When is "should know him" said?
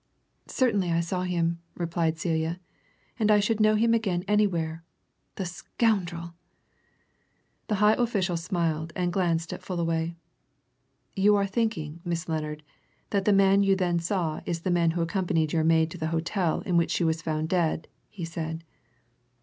3.39-3.93